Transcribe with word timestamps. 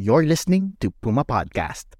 You're 0.00 0.24
listening 0.24 0.80
to 0.80 0.88
Puma 0.96 1.28
Podcast. 1.28 1.92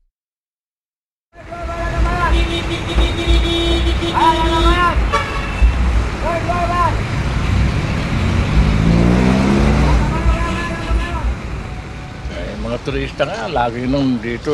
Eh, 12.33 12.57
mga 12.57 12.79
turista 12.89 13.29
nga, 13.29 13.53
lagi 13.53 13.85
nung 13.85 14.17
dito 14.17 14.49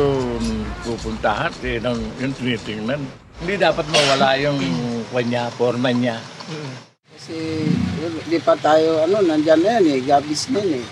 pupuntahan, 0.83 1.55
eh, 1.63 1.79
nang, 1.79 2.03
yung 2.19 2.35
tinitingnan. 2.35 2.99
Hindi 3.39 3.55
dapat 3.55 3.87
mawala 3.87 4.35
yung 4.43 4.59
kanya, 5.15 5.47
forma 5.55 5.95
niya. 5.95 6.19
Kasi 7.15 7.63
di 8.27 8.43
pa 8.43 8.59
tayo, 8.59 9.07
ano, 9.07 9.23
nandyan 9.23 9.63
na 9.63 9.79
yan 9.79 9.85
eh, 9.87 9.99
gabis 10.03 10.51
na 10.51 10.59
yan 10.59 10.83
eh. 10.83 10.85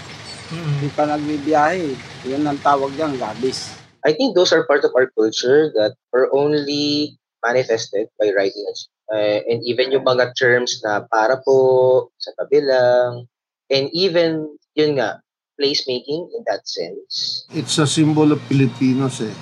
Di 0.79 0.87
pa 0.95 1.03
nagbibiyahe. 1.03 2.14
Yun 2.25 2.41
ang 2.49 2.57
tawag 2.57 2.89
diyan, 2.97 3.21
gabis. 3.21 3.77
I 4.01 4.13
think 4.17 4.33
those 4.33 4.49
are 4.49 4.65
part 4.65 4.81
of 4.81 4.93
our 4.97 5.09
culture 5.13 5.69
that 5.77 5.93
are 6.13 6.29
only 6.33 7.17
manifested 7.45 8.09
by 8.17 8.33
writings. 8.33 8.89
Uh, 9.05 9.45
and 9.45 9.61
even 9.61 9.93
yung 9.93 10.05
mga 10.05 10.33
terms 10.33 10.81
na 10.81 11.05
para 11.05 11.37
po, 11.45 12.09
sa 12.17 12.33
kabilang, 12.41 13.29
and 13.69 13.93
even, 13.93 14.49
yun 14.73 14.97
nga, 14.97 15.21
placemaking 15.53 16.25
in 16.33 16.41
that 16.49 16.65
sense. 16.65 17.45
It's 17.53 17.77
a 17.77 17.85
symbol 17.85 18.33
of 18.33 18.41
Filipinos 18.49 19.21
eh. 19.21 19.33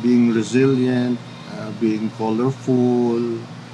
Being 0.00 0.32
resilient, 0.32 1.20
uh, 1.52 1.68
being 1.76 2.08
colorful. 2.16 3.20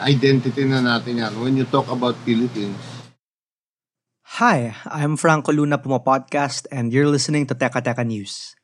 Identity 0.02 0.66
na 0.66 0.82
natin 0.82 1.22
yan. 1.22 1.32
When 1.38 1.54
you 1.54 1.66
talk 1.70 1.86
about 1.90 2.18
Philippines, 2.26 2.97
Hi, 4.36 4.76
I'm 4.84 5.16
Franco 5.16 5.52
Luna 5.52 5.78
Puma 5.78 6.00
Podcast, 6.00 6.66
and 6.70 6.92
you're 6.92 7.08
listening 7.08 7.46
to 7.46 7.54
Teka 7.54 7.80
Teka 7.80 8.04
News. 8.06 8.54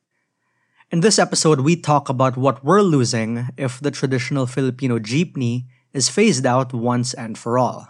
In 0.92 1.00
this 1.00 1.18
episode, 1.18 1.60
we 1.60 1.74
talk 1.74 2.10
about 2.10 2.36
what 2.36 2.62
we're 2.62 2.82
losing 2.82 3.48
if 3.56 3.80
the 3.80 3.90
traditional 3.90 4.44
Filipino 4.44 4.98
jeepney 4.98 5.64
is 5.94 6.10
phased 6.12 6.44
out 6.44 6.74
once 6.74 7.14
and 7.14 7.38
for 7.38 7.58
all. 7.58 7.88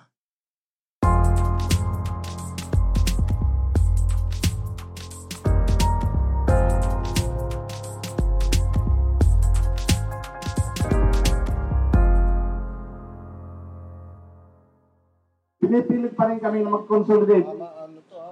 Pinipilit 15.75 16.15
pa 16.15 16.31
rin 16.31 16.39
kami 16.39 16.63
na 16.63 16.71
mag-consolidate 16.71 17.51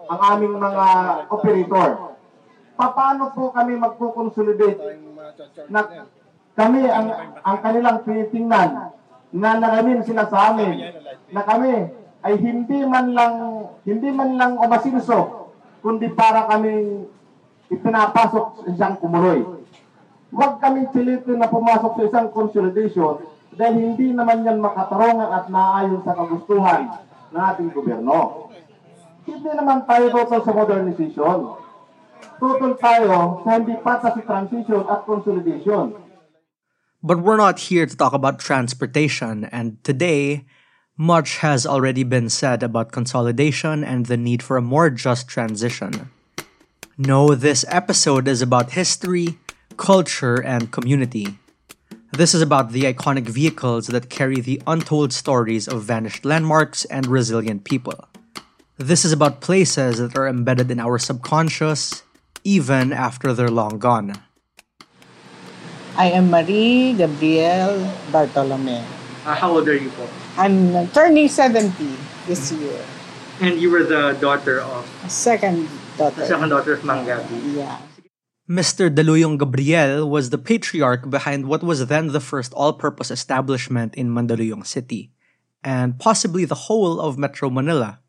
ang 0.07 0.21
aming 0.37 0.55
mga 0.62 0.87
operator. 1.27 1.91
Paano 2.79 3.35
po 3.35 3.51
kami 3.51 3.75
magko-consolidate? 3.83 4.79
Na 5.67 5.81
kami 6.55 6.86
ang, 6.86 7.08
ang 7.42 7.58
kanilang 7.58 8.07
tinitingnan 8.07 8.95
na 9.33 9.51
naramin 9.58 10.07
sila 10.07 10.29
sa 10.30 10.55
amin 10.55 10.92
na 11.33 11.42
kami 11.42 11.91
ay 12.23 12.35
hindi 12.39 12.79
man 12.86 13.17
lang 13.17 13.35
hindi 13.83 14.09
man 14.13 14.36
lang 14.39 14.61
umasinso 14.61 15.51
kundi 15.83 16.13
para 16.14 16.47
kaming 16.47 17.11
ipinapasok 17.73 18.47
sa 18.63 18.64
isang 18.70 18.95
kumuloy. 19.03 19.42
Huwag 20.30 20.63
kaming 20.63 20.92
pilitin 20.95 21.41
na 21.42 21.51
pumasok 21.51 21.92
sa 21.98 22.05
isang 22.07 22.29
consolidation 22.30 23.24
dahil 23.57 23.74
hindi 23.80 24.13
naman 24.13 24.47
yan 24.47 24.63
makatarungan 24.63 25.29
at 25.33 25.45
naayon 25.48 26.05
sa 26.05 26.14
kagustuhan 26.14 27.03
ng 27.33 27.41
ating 27.41 27.73
gobyerno. 27.73 28.53
Hindi 29.25 29.51
naman 29.57 29.89
tayo 29.89 30.13
sa 30.13 30.53
modernization. 30.53 31.39
Tayo 32.79 33.15
sa 33.43 33.51
hindi 33.57 33.75
transition 33.81 34.83
at 34.87 35.01
consolidation. 35.09 35.97
But 37.03 37.19
we're 37.19 37.41
not 37.41 37.73
here 37.73 37.87
to 37.87 37.97
talk 37.97 38.13
about 38.15 38.39
transportation, 38.39 39.51
and 39.51 39.83
today, 39.83 40.47
much 40.95 41.42
has 41.42 41.67
already 41.67 42.05
been 42.05 42.31
said 42.31 42.63
about 42.63 42.92
consolidation 42.95 43.83
and 43.83 44.07
the 44.07 44.17
need 44.17 44.42
for 44.42 44.57
a 44.57 44.63
more 44.63 44.91
just 44.91 45.27
transition. 45.27 46.11
No, 46.95 47.35
this 47.35 47.65
episode 47.67 48.29
is 48.29 48.42
about 48.42 48.79
history, 48.79 49.39
culture, 49.77 50.39
and 50.39 50.71
community. 50.71 51.42
This 52.12 52.34
is 52.34 52.42
about 52.42 52.73
the 52.73 52.83
iconic 52.84 53.24
vehicles 53.24 53.86
that 53.89 54.11
carry 54.11 54.36
the 54.36 54.61
untold 54.67 55.14
stories 55.14 55.67
of 55.67 55.80
vanished 55.83 56.27
landmarks 56.28 56.84
and 56.92 57.06
resilient 57.06 57.64
people. 57.64 58.05
This 58.77 59.06
is 59.06 59.12
about 59.12 59.40
places 59.40 59.96
that 59.96 60.12
are 60.17 60.28
embedded 60.28 60.70
in 60.70 60.78
our 60.78 60.98
subconscious 60.98 62.02
even 62.45 62.92
after 62.92 63.33
they're 63.33 63.50
long 63.50 63.78
gone. 63.78 64.12
I 65.96 66.11
am 66.12 66.28
Marie 66.28 66.92
Gabrielle 66.92 67.80
Bartolome. 68.12 68.84
Uh, 69.24 69.34
how 69.34 69.56
old 69.56 69.68
are 69.68 69.77
you 69.77 69.89
po? 69.96 70.05
I'm 70.36 70.89
turning 70.92 71.29
70 71.29 71.73
this 72.27 72.52
year. 72.52 72.84
And 73.40 73.56
you 73.56 73.70
were 73.70 73.84
the 73.84 74.12
daughter 74.20 74.61
of 74.61 74.84
Second 75.08 75.64
daughter. 75.96 76.29
daughter 76.29 76.73
of 76.74 76.80
Mangabi. 76.84 77.56
Yeah. 77.56 77.80
Mr. 78.51 78.91
Daluyong 78.91 79.39
Gabriel 79.39 80.11
was 80.11 80.35
the 80.35 80.39
patriarch 80.39 81.07
behind 81.07 81.47
what 81.47 81.63
was 81.63 81.86
then 81.86 82.11
the 82.11 82.19
first 82.19 82.51
all-purpose 82.58 83.14
establishment 83.14 83.95
in 83.95 84.11
Mandaluyong 84.11 84.67
City, 84.67 85.14
and 85.63 85.95
possibly 86.03 86.42
the 86.42 86.67
whole 86.67 86.98
of 86.98 87.14
Metro 87.14 87.47
Manila. 87.47 88.03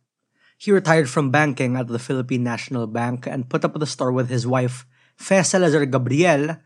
He 0.57 0.73
retired 0.73 1.05
from 1.05 1.29
banking 1.29 1.77
at 1.77 1.85
the 1.85 2.01
Philippine 2.01 2.41
National 2.41 2.89
Bank 2.89 3.29
and 3.29 3.45
put 3.45 3.61
up 3.61 3.77
the 3.77 3.85
store 3.85 4.09
with 4.09 4.33
his 4.33 4.49
wife, 4.49 4.89
Fe 5.13 5.45
Salazar 5.45 5.85
Gabriel, 5.85 6.57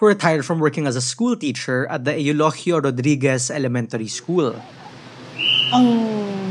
who 0.00 0.08
retired 0.08 0.48
from 0.48 0.56
working 0.56 0.88
as 0.88 0.96
a 0.96 1.04
school 1.04 1.36
teacher 1.36 1.84
at 1.92 2.08
the 2.08 2.16
Eulogio 2.16 2.80
Rodriguez 2.80 3.52
Elementary 3.52 4.08
School. 4.08 4.56
Ang 5.76 5.86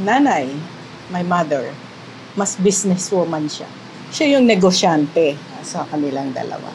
nanay, 0.06 0.53
my 1.09 1.25
mother, 1.25 1.74
mas 2.38 2.62
businesswoman 2.62 3.50
siya. 3.50 3.66
Siya 4.13 4.38
yung 4.38 4.46
negosyante 4.46 5.49
sa 5.64 5.86
kanilang 5.86 6.34
dalawa. 6.34 6.72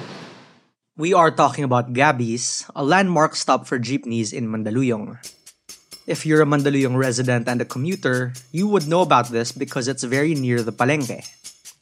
We 0.94 1.10
are 1.10 1.34
talking 1.34 1.64
about 1.64 1.92
Gabby's, 1.92 2.62
a 2.76 2.84
landmark 2.84 3.34
stop 3.34 3.66
for 3.66 3.78
jeepneys 3.82 4.32
in 4.32 4.46
Mandaluyong. 4.46 5.18
If 6.06 6.24
you're 6.24 6.42
a 6.42 6.46
Mandaluyong 6.46 6.94
resident 6.94 7.48
and 7.48 7.60
a 7.60 7.66
commuter, 7.66 8.32
you 8.52 8.68
would 8.68 8.86
know 8.86 9.02
about 9.02 9.34
this 9.34 9.50
because 9.50 9.88
it's 9.88 10.04
very 10.04 10.34
near 10.34 10.62
the 10.62 10.70
Palenque. 10.70 11.26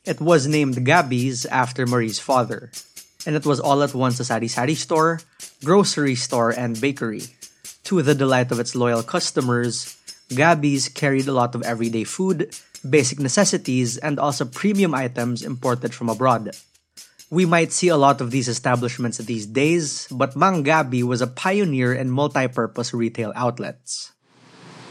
It 0.05 0.21
was 0.21 0.47
named 0.47 0.87
Gabby's 0.87 1.45
after 1.47 1.87
Marie's 1.87 2.19
father, 2.19 2.73
and 3.27 3.37
it 3.37 3.45
was 3.45 3.61
all 3.61 3.83
at 3.83 3.95
once 3.95 4.19
a 4.19 4.25
sari-sari 4.25 4.75
store, 4.75 5.21
grocery 5.63 6.15
store, 6.15 6.51
and 6.51 6.81
bakery. 6.81 7.29
To 7.85 8.01
the 8.01 8.15
delight 8.15 8.51
of 8.51 8.61
its 8.61 8.75
loyal 8.75 9.03
customers, 9.03 9.99
Gabby's 10.35 10.89
carried 10.89 11.29
a 11.29 11.37
lot 11.37 11.55
of 11.55 11.63
everyday 11.63 12.05
food, 12.05 12.57
basic 12.89 13.21
necessities, 13.21 13.99
and 13.99 14.19
also 14.19 14.45
premium 14.45 14.95
items 14.95 15.43
imported 15.43 15.93
from 15.93 16.09
abroad. 16.09 16.57
We 17.33 17.49
might 17.49 17.73
see 17.73 17.89
a 17.89 17.97
lot 17.97 18.21
of 18.21 18.29
these 18.29 18.45
establishments 18.45 19.17
these 19.17 19.49
days, 19.49 20.05
but 20.13 20.37
Mang 20.37 20.61
Gabi 20.61 21.01
was 21.01 21.25
a 21.25 21.27
pioneer 21.27 21.97
in 21.97 22.13
multi-purpose 22.13 22.93
retail 22.93 23.33
outlets. 23.33 24.13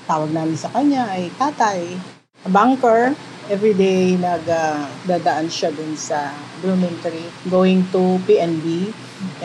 Tawag 0.09 0.33
namin 0.33 0.57
sa 0.57 0.73
kanya 0.73 1.05
ay 1.05 1.29
tatay. 1.37 2.01
Banker, 2.49 3.13
everyday 3.45 4.17
nagdadaan 4.17 5.53
siya 5.53 5.69
dun 5.69 5.93
sa 5.93 6.33
Bloomingtree 6.65 7.29
going 7.45 7.85
to 7.93 8.17
PNB, 8.25 8.89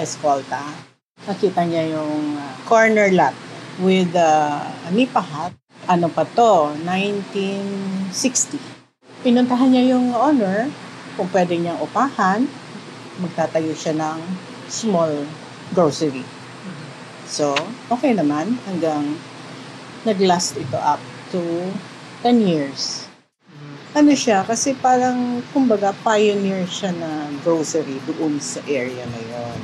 Escolta. 0.01 0.65
Nakita 1.29 1.69
niya 1.69 2.01
yung 2.01 2.41
uh, 2.41 2.57
corner 2.65 3.13
lot 3.13 3.37
with 3.85 4.17
uh, 4.17 4.89
a 4.89 4.89
nipa 4.89 5.21
hut. 5.21 5.53
Ano 5.85 6.09
pa 6.09 6.25
to? 6.25 6.73
1960. 6.81 8.57
Pinuntahan 9.21 9.69
niya 9.69 9.93
yung 9.93 10.17
owner 10.17 10.73
kung 11.21 11.29
pwede 11.29 11.61
niyang 11.61 11.77
upahan. 11.85 12.49
Magtatayo 13.23 13.73
siya 13.73 13.97
ng 13.97 14.19
small 14.69 15.25
grocery. 15.73 16.25
So, 17.27 17.57
okay 17.91 18.15
naman 18.15 18.55
hanggang 18.71 19.19
nag-last 20.07 20.55
ito 20.55 20.79
up 20.79 21.03
to 21.35 21.43
10 22.23 22.47
years. 22.47 23.07
ano 23.97 24.13
siya, 24.13 24.45
kasi 24.45 24.77
parang, 24.77 25.41
kumbaga, 25.57 25.97
pioneer 26.05 26.69
siya 26.69 26.93
na 26.93 27.33
grocery 27.41 27.97
doon 28.05 28.37
sa 28.37 28.61
area 28.69 29.09
na 29.09 29.21
yon. 29.25 29.61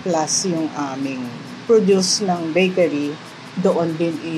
Plus 0.00 0.48
yung 0.48 0.64
aming 0.72 1.20
produce 1.68 2.24
ng 2.24 2.56
bakery, 2.56 3.12
doon 3.60 3.92
din 4.00 4.16
i 4.24 4.36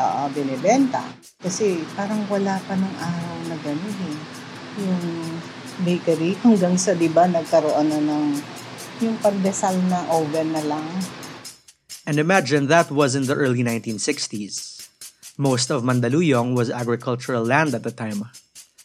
uh, 0.00 0.26
binibenta. 0.32 1.04
Kasi 1.44 1.84
parang 1.92 2.24
wala 2.32 2.56
pa 2.64 2.72
ng 2.72 2.94
araw 2.96 3.36
na 3.52 3.56
gano'n 3.60 3.98
eh. 4.00 4.18
Yung 4.80 5.04
bakery 5.80 6.36
hanggang 6.44 6.76
sa 6.76 6.92
'di 6.92 7.08
ba 7.08 7.24
nagkaroon 7.24 7.88
na 7.88 8.00
ng 8.00 8.36
yung 9.02 9.18
pandesal 9.18 9.74
na 9.88 10.04
oven 10.12 10.52
na 10.52 10.62
lang. 10.62 10.86
And 12.06 12.18
imagine 12.18 12.66
that 12.68 12.90
was 12.90 13.14
in 13.14 13.26
the 13.26 13.34
early 13.34 13.62
1960s. 13.62 14.86
Most 15.38 15.70
of 15.70 15.82
Mandaluyong 15.82 16.54
was 16.54 16.70
agricultural 16.70 17.42
land 17.42 17.74
at 17.74 17.82
the 17.82 17.94
time. 17.94 18.30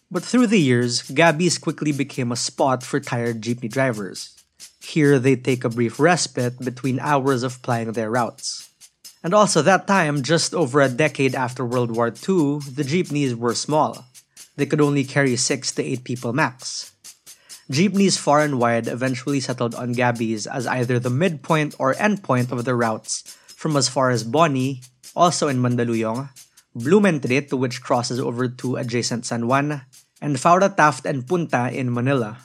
But 0.10 0.24
through 0.24 0.48
the 0.48 0.62
years, 0.62 1.04
Gabby's 1.04 1.58
quickly 1.58 1.92
became 1.92 2.32
a 2.32 2.40
spot 2.40 2.82
for 2.82 3.00
tired 3.00 3.42
jeepney 3.42 3.70
drivers. 3.70 4.32
Here 4.80 5.20
they 5.20 5.36
take 5.36 5.68
a 5.68 5.70
brief 5.70 6.00
respite 6.00 6.64
between 6.64 7.04
hours 7.04 7.44
of 7.44 7.62
plying 7.62 7.92
their 7.92 8.10
routes. 8.10 8.72
And 9.22 9.34
also 9.34 9.62
that 9.62 9.88
time, 9.88 10.24
just 10.24 10.56
over 10.56 10.80
a 10.80 10.88
decade 10.88 11.36
after 11.36 11.66
World 11.66 11.92
War 11.92 12.08
II, 12.08 12.64
the 12.64 12.88
jeepneys 12.88 13.36
were 13.36 13.54
small. 13.54 14.07
They 14.58 14.66
could 14.66 14.82
only 14.82 15.06
carry 15.06 15.38
six 15.38 15.70
to 15.78 15.86
eight 15.86 16.04
people 16.04 16.34
max. 16.34 16.92
Jeepneys 17.70 18.18
far 18.18 18.42
and 18.42 18.58
wide 18.58 18.90
eventually 18.90 19.38
settled 19.38 19.78
on 19.78 19.94
Gabby's 19.94 20.50
as 20.50 20.66
either 20.66 20.98
the 20.98 21.14
midpoint 21.14 21.78
or 21.78 21.94
endpoint 21.94 22.50
of 22.50 22.66
the 22.66 22.74
routes 22.74 23.22
from 23.54 23.78
as 23.78 23.86
far 23.86 24.10
as 24.10 24.26
Boni, 24.26 24.82
also 25.14 25.46
in 25.48 25.62
Mandaluyong, 25.62 26.34
Blumentritt, 26.74 27.54
which 27.54 27.84
crosses 27.84 28.18
over 28.20 28.48
to 28.48 28.78
adjacent 28.78 29.26
San 29.26 29.46
Juan, 29.46 29.84
and 30.22 30.40
Faura 30.40 30.74
Taft 30.74 31.06
and 31.06 31.28
Punta 31.28 31.70
in 31.70 31.94
Manila. 31.94 32.42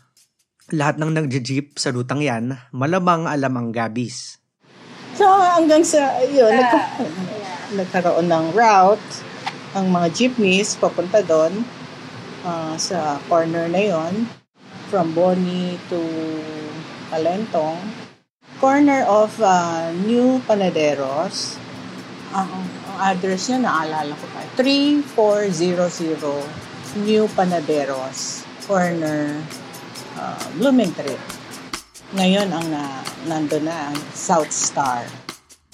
Lahat 0.74 1.00
ng 1.00 1.16
nagje-jeep 1.16 1.78
sa 1.78 1.94
rutang 1.94 2.20
yan, 2.20 2.58
malamang 2.74 3.24
alam 3.24 3.56
ang 3.56 3.68
Gabby's. 3.72 4.36
So 5.14 5.28
hanggang 5.28 5.84
sa, 5.84 6.18
yun, 6.24 6.50
nagka, 6.50 6.80
nagkaroon 7.76 8.28
ng 8.28 8.46
route, 8.56 9.10
ang 9.72 9.88
mga 9.88 10.08
jeepneys 10.12 10.76
papunta 10.76 11.22
doon 11.24 11.64
uh, 12.44 12.76
sa 12.78 13.18
corner 13.26 13.68
na 13.70 13.82
yon 13.82 14.26
from 14.92 15.16
Boni 15.16 15.80
to 15.88 15.96
Calentong. 17.08 17.80
Corner 18.60 19.08
of 19.08 19.40
uh, 19.42 19.90
New 20.06 20.38
Panaderos. 20.46 21.58
Ang, 22.32 22.48
ang 22.86 22.98
address 23.12 23.50
niya, 23.50 23.60
naalala 23.64 24.14
ko 24.14 24.26
pa. 24.30 24.40
3400 24.60 27.02
New 27.02 27.26
Panaderos. 27.32 28.44
Corner 28.68 29.42
uh, 30.20 30.44
Blumentritt. 30.60 31.18
Ngayon 32.12 32.52
ang 32.52 32.68
na, 32.68 33.00
nando 33.24 33.56
na 33.58 33.88
ang 33.90 33.96
South 34.12 34.52
Star. 34.52 35.08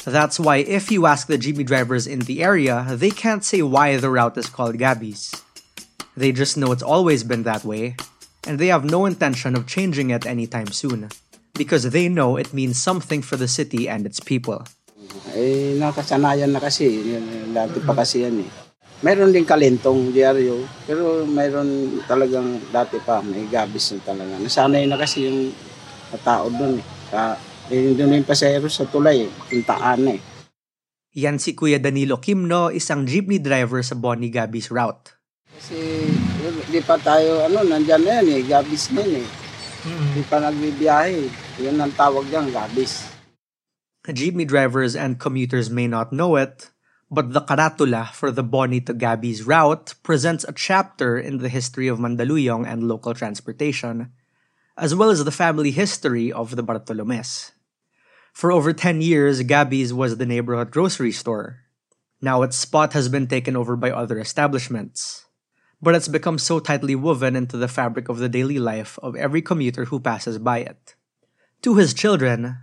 That's 0.07 0.39
why 0.41 0.65
if 0.65 0.95
you 0.95 1.05
ask 1.05 1.27
the 1.27 1.37
jeepney 1.37 1.67
drivers 1.67 2.07
in 2.07 2.21
the 2.25 2.41
area, 2.41 2.87
they 2.89 3.11
can't 3.11 3.45
say 3.45 3.61
why 3.61 3.99
the 3.99 4.09
route 4.09 4.39
is 4.39 4.49
called 4.49 4.79
Gabby's. 4.79 5.35
They 6.19 6.35
just 6.35 6.59
know 6.59 6.75
it's 6.75 6.83
always 6.83 7.23
been 7.23 7.47
that 7.47 7.63
way 7.63 7.95
and 8.43 8.59
they 8.59 8.75
have 8.75 8.83
no 8.83 9.07
intention 9.07 9.55
of 9.55 9.71
changing 9.71 10.11
it 10.11 10.27
anytime 10.27 10.75
soon 10.75 11.15
because 11.55 11.87
they 11.95 12.11
know 12.11 12.35
it 12.35 12.51
means 12.51 12.75
something 12.75 13.23
for 13.23 13.39
the 13.39 13.47
city 13.47 13.87
and 13.87 14.03
its 14.03 14.19
people. 14.19 14.67
Eh, 15.39 15.79
nakasanayan 15.79 16.51
na 16.51 16.59
kasi. 16.59 17.07
Dati 17.55 17.79
pa 17.87 17.95
kasi 17.95 18.27
yan 18.27 18.43
eh. 18.43 18.51
Mayroon 19.07 19.31
din 19.31 19.47
kalentong 19.47 20.11
diaryo, 20.11 20.67
pero 20.83 21.23
mayroon 21.23 22.03
talagang 22.11 22.67
dati 22.75 22.99
pa, 22.99 23.23
may 23.23 23.47
gabis 23.47 23.95
na 23.95 24.03
talaga. 24.03 24.43
Nasanay 24.43 24.91
na 24.91 24.99
kasi 24.99 25.31
yung 25.31 25.55
tao 26.27 26.51
doon 26.51 26.83
eh. 26.83 26.87
Ka, 27.15 27.39
eh, 27.71 27.95
doon 27.95 28.19
yung 28.19 28.27
pasahero 28.27 28.67
sa 28.67 28.91
tulay 28.91 29.23
eh, 29.23 29.31
puntaan 29.31 30.19
eh. 30.19 30.21
Yan 31.15 31.39
si 31.39 31.55
Kuya 31.55 31.79
Danilo 31.79 32.19
Kimno, 32.19 32.75
isang 32.75 33.07
jeepney 33.07 33.39
driver 33.39 33.87
sa 33.87 33.95
Bonnie 33.95 34.35
Gabby's 34.35 34.75
route. 34.75 35.18
Kasi 35.59 36.07
di 36.71 36.79
pa 36.87 36.95
tayo, 37.03 37.43
ano, 37.51 37.67
nandyan 37.67 37.99
na 38.07 38.23
yan 38.23 38.27
eh, 38.31 38.43
gabis 38.47 38.95
na 38.95 39.03
yan 39.03 39.27
eh. 39.27 39.29
Di 40.15 40.23
pa 40.23 40.39
nagbibiyahe. 40.39 41.27
Yun 41.59 41.83
ang 41.83 41.91
tawag 41.99 42.31
dyan, 42.31 42.55
gabis. 42.55 43.11
Jeepney 44.07 44.47
drivers 44.47 44.95
and 44.95 45.19
commuters 45.19 45.67
may 45.67 45.91
not 45.91 46.15
know 46.15 46.39
it, 46.39 46.71
but 47.11 47.35
the 47.35 47.43
karatula 47.43 48.15
for 48.15 48.31
the 48.31 48.47
Boni 48.47 48.79
to 48.87 48.95
Gabby's 48.95 49.43
route 49.43 49.99
presents 50.07 50.47
a 50.47 50.55
chapter 50.55 51.19
in 51.19 51.43
the 51.43 51.51
history 51.51 51.91
of 51.91 51.99
Mandaluyong 51.99 52.63
and 52.63 52.87
local 52.87 53.13
transportation, 53.13 54.15
as 54.79 54.95
well 54.95 55.11
as 55.11 55.27
the 55.27 55.35
family 55.35 55.75
history 55.75 56.31
of 56.31 56.55
the 56.55 56.63
Bartolomes. 56.63 57.51
For 58.31 58.55
over 58.55 58.71
10 58.71 59.03
years, 59.03 59.43
Gabby's 59.43 59.91
was 59.91 60.23
the 60.23 60.25
neighborhood 60.25 60.71
grocery 60.71 61.11
store. 61.11 61.67
Now 62.23 62.47
its 62.47 62.55
spot 62.55 62.95
has 62.95 63.11
been 63.11 63.27
taken 63.27 63.59
over 63.59 63.75
by 63.75 63.91
other 63.91 64.23
establishments 64.23 65.28
but 65.81 65.95
it's 65.95 66.09
become 66.11 66.39
so 66.39 66.59
tightly 66.59 66.95
woven 66.95 67.37
into 67.37 67.57
the 67.57 67.69
fabric 67.71 68.09
of 68.09 68.19
the 68.19 68.29
daily 68.29 68.59
life 68.59 68.99
of 69.03 69.15
every 69.15 69.43
commuter 69.43 69.87
who 69.87 70.01
passes 70.01 70.39
by 70.39 70.59
it. 70.59 70.95
To 71.63 71.77
his 71.77 71.95
children, 71.95 72.59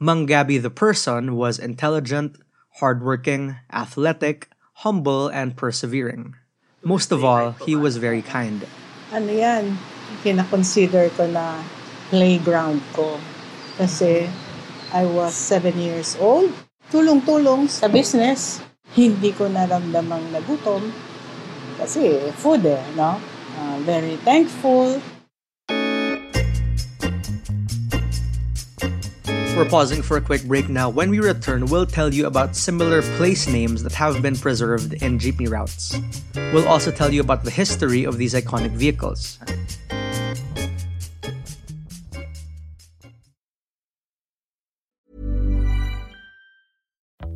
Mang 0.00 0.26
Gabi 0.26 0.60
the 0.60 0.72
person 0.72 1.36
was 1.36 1.58
intelligent, 1.58 2.36
hardworking, 2.80 3.56
athletic, 3.72 4.48
humble, 4.84 5.28
and 5.28 5.56
persevering. 5.56 6.34
Most 6.82 7.12
of 7.12 7.24
all, 7.24 7.52
he 7.64 7.76
was 7.76 7.96
very 7.96 8.20
kind. 8.20 8.66
Ano 9.12 9.32
yan, 9.32 9.78
kinakonsider 10.20 11.08
ko 11.16 11.24
na 11.28 11.62
playground 12.12 12.84
ko. 12.92 13.16
Kasi 13.80 14.28
I 14.92 15.08
was 15.08 15.32
seven 15.32 15.80
years 15.80 16.16
old. 16.20 16.52
Tulong-tulong 16.92 17.72
sa 17.72 17.88
business. 17.88 18.60
Hindi 18.92 19.32
ko 19.32 19.48
naramdamang 19.48 20.30
nagutom 20.30 20.92
kasi 21.78 22.30
food 22.38 22.64
eh, 22.66 22.82
no? 22.96 23.20
Uh, 23.58 23.78
very 23.82 24.16
thankful. 24.22 25.00
We're 29.54 29.70
pausing 29.70 30.02
for 30.02 30.16
a 30.16 30.20
quick 30.20 30.42
break 30.44 30.68
now. 30.68 30.90
When 30.90 31.10
we 31.10 31.20
return, 31.20 31.66
we'll 31.66 31.86
tell 31.86 32.12
you 32.12 32.26
about 32.26 32.56
similar 32.56 33.02
place 33.14 33.46
names 33.46 33.84
that 33.84 33.92
have 33.92 34.20
been 34.20 34.34
preserved 34.34 34.94
in 34.94 35.16
jeepney 35.16 35.48
routes. 35.48 35.94
We'll 36.52 36.66
also 36.66 36.90
tell 36.90 37.14
you 37.14 37.20
about 37.20 37.44
the 37.44 37.52
history 37.52 38.02
of 38.02 38.18
these 38.18 38.34
iconic 38.34 38.72
vehicles. 38.72 39.38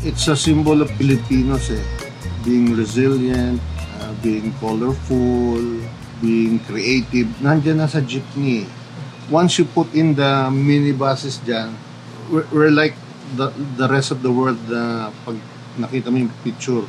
It's 0.00 0.24
a 0.32 0.36
symbol 0.36 0.80
of 0.80 0.88
Filipinos 0.96 1.68
eh. 1.68 1.84
Being 2.40 2.72
resilient, 2.72 3.60
uh, 4.00 4.16
being 4.24 4.48
colorful, 4.56 5.60
being 6.24 6.56
creative. 6.64 7.28
Nandiyan 7.44 7.84
na 7.84 7.88
sa 7.88 8.00
jeepney. 8.00 8.64
Once 9.28 9.60
you 9.60 9.68
put 9.68 9.92
in 9.92 10.16
the 10.16 10.48
minibuses 10.48 11.44
dyan, 11.44 11.76
we're, 12.32 12.48
we're 12.48 12.72
like 12.72 12.96
the, 13.36 13.52
the 13.76 13.84
rest 13.92 14.08
of 14.08 14.24
the 14.24 14.32
world 14.32 14.56
na 14.72 15.12
pag 15.28 15.36
nakita 15.76 16.08
mo 16.08 16.16
yung 16.16 16.32
picture. 16.40 16.88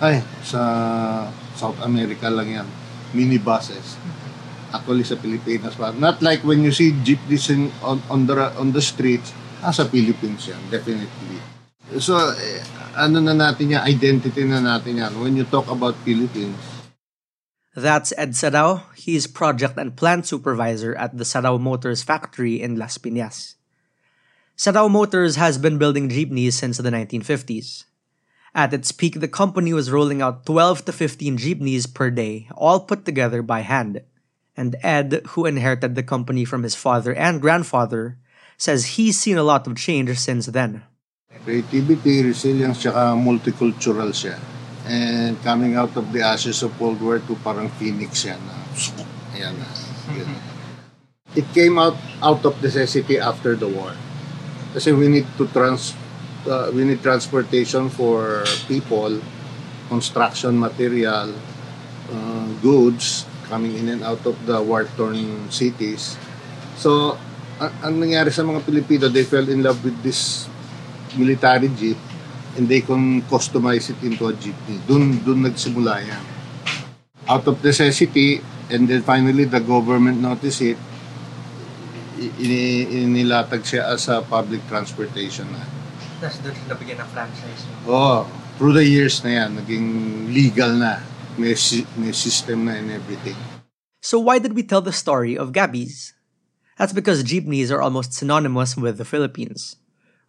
Ay, 0.00 0.24
sa 0.40 0.60
South 1.60 1.76
America 1.84 2.24
lang 2.32 2.48
yan. 2.48 2.68
Minibuses. 3.12 4.00
actually 4.72 5.04
sa 5.04 5.20
Pilipinas 5.20 5.76
pa. 5.76 5.92
Not 5.92 6.24
like 6.24 6.40
when 6.40 6.64
you 6.64 6.72
see 6.72 6.96
jeepneys 7.04 7.52
on, 7.84 8.00
on, 8.08 8.24
the, 8.24 8.36
on 8.56 8.72
the 8.72 8.80
streets, 8.80 9.36
ah, 9.60 9.72
sa 9.72 9.84
Philippines 9.88 10.48
yan, 10.48 10.60
definitely. 10.72 11.55
So, 11.94 12.34
eh, 12.34 12.58
ano 12.98 13.22
na 13.22 13.30
natin 13.30 13.70
yan, 13.70 13.86
identity 13.86 14.42
na 14.42 14.58
natin 14.58 14.98
yan. 14.98 15.12
When 15.22 15.38
you 15.38 15.46
talk 15.46 15.70
about 15.70 15.94
Philippines, 16.02 16.58
That's 17.76 18.16
Ed 18.16 18.32
Sarao. 18.32 18.88
He's 18.96 19.28
project 19.28 19.76
and 19.76 19.94
plant 19.94 20.24
supervisor 20.24 20.96
at 20.96 21.12
the 21.12 21.28
Sarao 21.28 21.60
Motors 21.60 22.02
factory 22.02 22.56
in 22.56 22.80
Las 22.80 22.96
Piñas. 22.96 23.60
Sarao 24.56 24.90
Motors 24.90 25.36
has 25.36 25.58
been 25.58 25.76
building 25.76 26.08
jeepneys 26.08 26.56
since 26.56 26.78
the 26.78 26.88
1950s. 26.88 27.84
At 28.54 28.72
its 28.72 28.92
peak, 28.92 29.20
the 29.20 29.28
company 29.28 29.74
was 29.74 29.92
rolling 29.92 30.22
out 30.22 30.46
12 30.46 30.86
to 30.86 30.92
15 30.92 31.36
jeepneys 31.36 31.84
per 31.84 32.08
day, 32.08 32.48
all 32.56 32.80
put 32.80 33.04
together 33.04 33.42
by 33.42 33.60
hand. 33.60 34.00
And 34.56 34.76
Ed, 34.82 35.20
who 35.36 35.44
inherited 35.44 35.94
the 35.94 36.02
company 36.02 36.46
from 36.46 36.62
his 36.62 36.74
father 36.74 37.12
and 37.12 37.42
grandfather, 37.42 38.16
says 38.56 38.96
he's 38.96 39.20
seen 39.20 39.36
a 39.36 39.44
lot 39.44 39.66
of 39.66 39.76
change 39.76 40.18
since 40.18 40.46
then. 40.46 40.80
Creativity, 41.44 42.22
resilience, 42.22 42.84
tsaka 42.84 43.12
multicultural 43.18 44.14
siya. 44.14 44.38
And 44.86 45.34
coming 45.42 45.74
out 45.74 45.98
of 45.98 46.14
the 46.14 46.22
ashes 46.22 46.62
of 46.62 46.70
World 46.78 47.02
War 47.02 47.18
II, 47.18 47.34
parang 47.42 47.66
phoenix 47.74 48.22
yan. 48.22 48.38
na, 48.46 48.54
Ayan 49.34 49.58
na. 49.58 49.68
Yun. 50.14 50.30
It 51.36 51.46
came 51.52 51.76
out 51.76 51.98
out 52.22 52.40
of 52.46 52.56
necessity 52.62 53.18
after 53.18 53.58
the 53.58 53.68
war. 53.68 53.92
Kasi 54.72 54.94
we 54.94 55.10
need 55.10 55.26
to 55.36 55.44
trans 55.50 55.92
uh, 56.46 56.70
we 56.70 56.86
need 56.86 57.02
transportation 57.02 57.90
for 57.90 58.46
people, 58.70 59.18
construction 59.90 60.56
material, 60.56 61.34
uh, 62.08 62.46
goods 62.62 63.26
coming 63.50 63.74
in 63.78 63.90
and 63.90 64.02
out 64.02 64.22
of 64.26 64.38
the 64.46 64.58
war-torn 64.58 65.50
cities. 65.50 66.18
So, 66.78 67.18
ang, 67.62 67.72
ang 67.82 67.94
nangyari 68.02 68.30
sa 68.34 68.42
mga 68.42 68.62
Pilipino, 68.66 69.04
they 69.10 69.26
fell 69.26 69.46
in 69.46 69.62
love 69.62 69.78
with 69.82 69.96
this 70.02 70.50
military 71.16 71.68
jeep 71.74 71.98
and 72.56 72.68
they 72.68 72.80
can 72.80 73.20
customize 73.28 73.90
it 73.90 74.00
into 74.00 74.28
a 74.28 74.34
jeepney. 74.36 74.80
Dun, 74.88 75.20
dun 75.24 75.44
nagsimula 75.44 76.00
yan. 76.00 76.24
Out 77.26 77.44
of 77.44 77.60
necessity, 77.60 78.40
and 78.70 78.86
then 78.86 79.02
finally 79.02 79.44
the 79.44 79.60
government 79.60 80.22
noticed 80.22 80.62
it, 80.62 80.78
i- 82.16 82.34
ini- 82.40 82.86
inilatag 83.04 83.60
siya 83.60 83.92
as 83.92 84.08
a 84.08 84.22
public 84.22 84.64
transportation 84.70 85.44
na. 85.52 85.60
Tapos 86.16 86.40
doon 86.40 86.54
siya 86.56 86.66
nabigyan 86.72 86.98
ng 87.04 87.10
franchise. 87.12 87.62
Oh, 87.84 88.24
through 88.56 88.72
the 88.72 88.86
years 88.86 89.20
na 89.20 89.44
yan, 89.44 89.60
naging 89.60 89.88
legal 90.32 90.72
na. 90.72 91.02
May, 91.36 91.52
si- 91.52 91.84
may 92.00 92.16
system 92.16 92.64
na 92.64 92.80
and 92.80 92.88
everything. 92.88 93.36
So 94.00 94.16
why 94.16 94.38
did 94.40 94.56
we 94.56 94.64
tell 94.64 94.80
the 94.80 94.94
story 94.94 95.36
of 95.36 95.52
Gabbies? 95.52 96.16
That's 96.80 96.92
because 96.96 97.20
jeepneys 97.24 97.68
are 97.68 97.80
almost 97.84 98.12
synonymous 98.16 98.76
with 98.76 98.96
the 98.96 99.04
Philippines. 99.04 99.76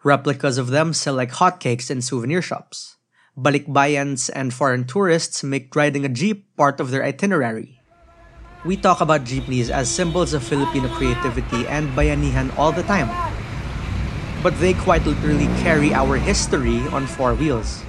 Replicas 0.03 0.59
of 0.59 0.67
them 0.67 0.93
sell 0.93 1.15
like 1.15 1.31
hotcakes 1.31 1.89
in 1.89 2.01
souvenir 2.01 2.41
shops. 2.41 2.97
Balikbayans 3.35 4.29
and 4.33 4.53
foreign 4.53 4.85
tourists 4.85 5.43
make 5.43 5.75
riding 5.75 6.05
a 6.05 6.09
jeep 6.09 6.55
part 6.55 6.79
of 6.79 6.91
their 6.91 7.03
itinerary. 7.03 7.81
We 8.63 8.77
talk 8.77 9.01
about 9.01 9.23
jeepneys 9.23 9.69
as 9.69 9.89
symbols 9.89 10.33
of 10.33 10.43
Filipino 10.43 10.87
creativity 10.89 11.65
and 11.67 11.89
bayanihan 11.97 12.55
all 12.57 12.71
the 12.71 12.83
time. 12.83 13.09
But 14.43 14.59
they 14.59 14.73
quite 14.73 15.05
literally 15.05 15.47
carry 15.65 15.93
our 15.93 16.17
history 16.17 16.77
on 16.93 17.07
four 17.07 17.33
wheels. 17.33 17.81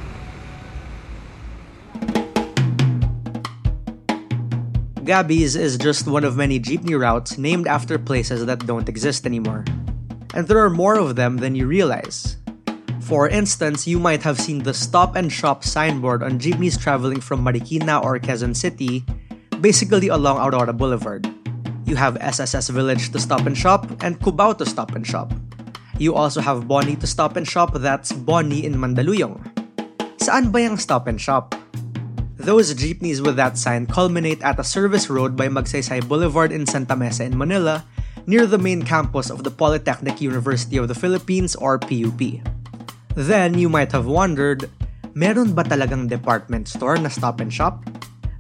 Gabby's 5.04 5.56
is 5.56 5.76
just 5.76 6.06
one 6.06 6.24
of 6.24 6.36
many 6.36 6.60
jeepney 6.60 6.98
routes 6.98 7.36
named 7.36 7.66
after 7.66 7.98
places 7.98 8.44
that 8.44 8.66
don't 8.66 8.88
exist 8.88 9.24
anymore. 9.24 9.64
And 10.34 10.46
there 10.46 10.58
are 10.58 10.70
more 10.70 10.98
of 10.98 11.16
them 11.16 11.38
than 11.38 11.54
you 11.54 11.66
realize. 11.66 12.36
For 13.08 13.28
instance, 13.28 13.86
you 13.86 13.98
might 13.98 14.22
have 14.22 14.38
seen 14.38 14.60
the 14.62 14.74
stop 14.74 15.16
and 15.16 15.32
shop 15.32 15.64
signboard 15.64 16.22
on 16.22 16.38
jeepneys 16.38 16.76
traveling 16.76 17.20
from 17.20 17.40
Marikina 17.40 18.04
or 18.04 18.18
Quezon 18.18 18.54
City, 18.54 19.04
basically 19.60 20.08
along 20.08 20.36
Aurora 20.36 20.74
Boulevard. 20.74 21.24
You 21.88 21.96
have 21.96 22.20
SSS 22.20 22.68
Village 22.68 23.08
to 23.12 23.18
stop 23.18 23.46
and 23.48 23.56
shop 23.56 23.88
and 24.04 24.20
Cubao 24.20 24.58
to 24.58 24.66
stop 24.66 24.92
and 24.92 25.06
shop. 25.06 25.32
You 25.96 26.14
also 26.14 26.40
have 26.44 26.68
Boni 26.68 26.96
to 27.00 27.06
stop 27.06 27.36
and 27.36 27.48
shop 27.48 27.72
that's 27.80 28.12
Boni 28.12 28.68
in 28.68 28.76
Mandaluyong. 28.76 29.40
Saan 30.20 30.52
ba 30.52 30.60
yung 30.60 30.76
stop 30.76 31.08
and 31.08 31.18
shop? 31.18 31.56
Those 32.36 32.76
jeepneys 32.76 33.24
with 33.24 33.40
that 33.40 33.56
sign 33.56 33.86
culminate 33.88 34.44
at 34.44 34.60
a 34.60 34.64
service 34.64 35.08
road 35.08 35.34
by 35.34 35.48
Magsaysay 35.48 36.06
Boulevard 36.06 36.52
in 36.52 36.66
Santa 36.66 36.94
Mesa 36.94 37.24
in 37.24 37.40
Manila, 37.40 37.88
near 38.28 38.44
the 38.44 38.60
main 38.60 38.84
campus 38.84 39.32
of 39.32 39.40
the 39.40 39.50
Polytechnic 39.50 40.20
University 40.20 40.76
of 40.76 40.84
the 40.84 40.94
Philippines 40.94 41.56
or 41.56 41.80
PUP. 41.80 42.44
Then 43.16 43.56
you 43.56 43.72
might 43.72 43.88
have 43.96 44.04
wondered, 44.04 44.68
meron 45.16 45.56
ba 45.56 45.64
talagang 45.64 46.12
department 46.12 46.68
store 46.68 47.00
na 47.00 47.08
stop 47.08 47.40
and 47.40 47.48
shop? 47.48 47.88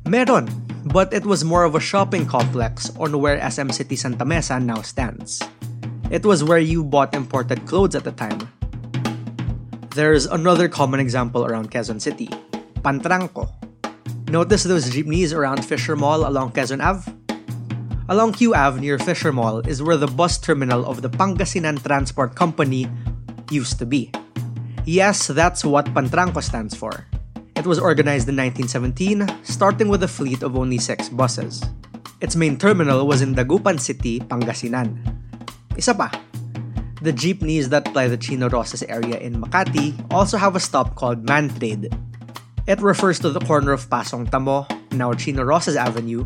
Meron, 0.04 0.44
but 0.92 1.08
it 1.16 1.24
was 1.24 1.40
more 1.40 1.64
of 1.64 1.72
a 1.72 1.80
shopping 1.80 2.28
complex 2.28 2.92
on 3.00 3.16
where 3.16 3.40
SM 3.40 3.72
City 3.72 3.96
Santa 3.96 4.28
Mesa 4.28 4.60
now 4.60 4.84
stands. 4.84 5.40
It 6.12 6.20
was 6.20 6.44
where 6.44 6.60
you 6.60 6.84
bought 6.84 7.16
imported 7.16 7.64
clothes 7.64 7.96
at 7.96 8.04
the 8.04 8.12
time. 8.12 8.44
There's 9.96 10.28
another 10.28 10.68
common 10.68 11.00
example 11.00 11.48
around 11.48 11.72
Quezon 11.72 12.04
City, 12.04 12.28
Pantranco. 12.84 13.48
Notice 14.28 14.68
those 14.68 14.92
jeepneys 14.92 15.32
around 15.32 15.64
Fisher 15.64 15.96
Mall 15.96 16.28
along 16.28 16.52
Quezon 16.52 16.84
Ave? 16.84 17.17
Along 18.08 18.32
Q 18.32 18.56
Ave 18.56 18.80
near 18.80 18.96
Fisher 18.96 19.36
Mall 19.36 19.60
is 19.68 19.84
where 19.84 20.00
the 20.00 20.08
bus 20.08 20.40
terminal 20.40 20.88
of 20.88 21.04
the 21.04 21.12
Pangasinan 21.12 21.76
Transport 21.76 22.32
Company 22.32 22.88
used 23.52 23.76
to 23.78 23.84
be. 23.84 24.08
Yes, 24.88 25.28
that's 25.28 25.60
what 25.60 25.92
Pantranco 25.92 26.40
stands 26.40 26.72
for. 26.72 27.04
It 27.52 27.68
was 27.68 27.76
organized 27.76 28.24
in 28.24 28.40
1917, 28.40 29.44
starting 29.44 29.92
with 29.92 30.02
a 30.02 30.08
fleet 30.08 30.40
of 30.40 30.56
only 30.56 30.78
six 30.78 31.12
buses. 31.12 31.60
Its 32.24 32.32
main 32.32 32.56
terminal 32.56 33.06
was 33.06 33.20
in 33.20 33.36
Dagupan 33.36 33.76
City, 33.76 34.24
Pangasinan. 34.24 34.96
Isa 35.76 35.92
pa, 35.92 36.08
the 37.04 37.12
jeepneys 37.12 37.68
that 37.68 37.92
ply 37.92 38.08
the 38.08 38.16
Chino 38.16 38.48
Roces 38.48 38.88
area 38.88 39.20
in 39.20 39.36
Makati 39.36 39.92
also 40.08 40.40
have 40.40 40.56
a 40.56 40.64
stop 40.64 40.96
called 40.96 41.28
Mantrade. 41.28 41.92
It 42.64 42.80
refers 42.80 43.20
to 43.20 43.28
the 43.28 43.44
corner 43.44 43.76
of 43.76 43.84
Pasong 43.92 44.32
Tamo, 44.32 44.64
now 44.96 45.12
Chino 45.12 45.44
Roces 45.44 45.76
Avenue, 45.76 46.24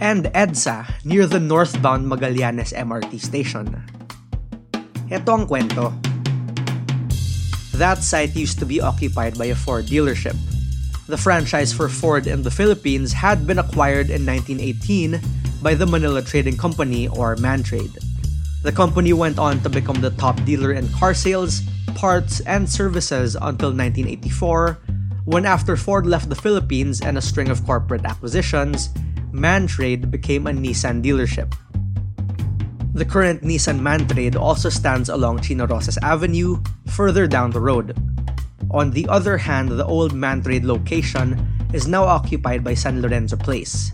and 0.00 0.26
EDSA 0.34 1.04
near 1.04 1.26
the 1.26 1.40
northbound 1.40 2.06
Magallanes 2.06 2.72
MRT 2.72 3.20
station. 3.20 3.82
Ito 5.10 5.30
ang 5.32 5.46
kwento. 5.46 5.94
That 7.76 8.02
site 8.02 8.34
used 8.34 8.58
to 8.58 8.66
be 8.66 8.80
occupied 8.80 9.36
by 9.36 9.52
a 9.52 9.54
Ford 9.54 9.86
dealership. 9.86 10.36
The 11.06 11.20
franchise 11.20 11.72
for 11.72 11.88
Ford 11.88 12.26
in 12.26 12.42
the 12.42 12.50
Philippines 12.50 13.12
had 13.12 13.46
been 13.46 13.60
acquired 13.60 14.10
in 14.10 14.26
1918 14.26 15.20
by 15.62 15.74
the 15.74 15.86
Manila 15.86 16.22
Trading 16.22 16.56
Company 16.56 17.06
or 17.06 17.36
Mantrade. 17.36 17.94
The 18.66 18.72
company 18.72 19.12
went 19.12 19.38
on 19.38 19.60
to 19.62 19.70
become 19.70 20.00
the 20.00 20.10
top 20.18 20.42
dealer 20.42 20.72
in 20.72 20.88
car 20.90 21.14
sales, 21.14 21.62
parts, 21.94 22.40
and 22.50 22.68
services 22.68 23.36
until 23.36 23.70
1984, 23.70 24.78
when 25.24 25.46
after 25.46 25.76
Ford 25.76 26.06
left 26.06 26.28
the 26.28 26.34
Philippines 26.34 27.00
and 27.00 27.18
a 27.18 27.22
string 27.22 27.50
of 27.50 27.64
corporate 27.66 28.04
acquisitions, 28.04 28.90
Mantrade 29.36 30.10
became 30.10 30.46
a 30.46 30.50
Nissan 30.50 31.04
dealership. 31.04 31.52
The 32.96 33.04
current 33.04 33.42
Nissan 33.44 33.78
Mantrade 33.84 34.34
also 34.34 34.70
stands 34.70 35.10
along 35.10 35.42
Chino 35.44 35.66
Roces 35.66 35.98
Avenue, 36.00 36.56
further 36.88 37.28
down 37.28 37.50
the 37.50 37.60
road. 37.60 37.92
On 38.70 38.90
the 38.90 39.06
other 39.08 39.36
hand, 39.36 39.68
the 39.68 39.84
old 39.84 40.12
Mantrade 40.12 40.64
location 40.64 41.36
is 41.74 41.86
now 41.86 42.04
occupied 42.04 42.64
by 42.64 42.72
San 42.72 43.02
Lorenzo 43.02 43.36
Place. 43.36 43.92